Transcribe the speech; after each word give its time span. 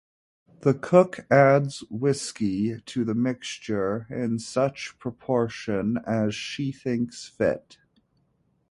The 0.61 0.73
cook 0.73 1.27
adds 1.29 1.83
whisky 1.91 2.81
to 2.87 3.05
the 3.05 3.13
mixture 3.13 4.07
in 4.09 4.39
such 4.39 4.97
proportion 4.97 5.99
as 6.07 6.33
she 6.33 6.71
thinks 6.71 7.27
fit. 7.29 7.77